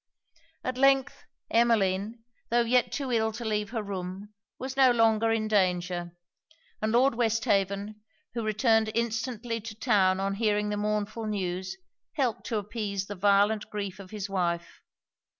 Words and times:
At 0.63 0.79
length 0.79 1.25
Emmeline, 1.51 2.23
tho' 2.49 2.61
yet 2.63 2.91
too 2.91 3.11
ill 3.11 3.31
to 3.33 3.45
leave 3.45 3.69
her 3.69 3.83
room, 3.83 4.33
was 4.57 4.75
no 4.75 4.89
longer 4.89 5.29
in 5.31 5.47
danger; 5.47 6.17
and 6.81 6.91
Lord 6.91 7.13
Westhaven, 7.13 8.01
who 8.33 8.43
returned 8.43 8.89
instantly 8.95 9.61
to 9.61 9.75
town 9.75 10.19
on 10.19 10.33
hearing 10.33 10.69
the 10.69 10.75
mournful 10.77 11.27
news 11.27 11.77
helped 12.13 12.45
to 12.47 12.57
appease 12.57 13.05
the 13.05 13.15
violent 13.15 13.69
grief 13.69 13.99
of 13.99 14.09
his 14.09 14.27
wife. 14.27 14.81